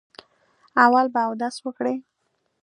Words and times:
اول 0.85 1.05
به 1.13 1.21
اودس 1.27 1.55
وکړئ. 1.65 1.97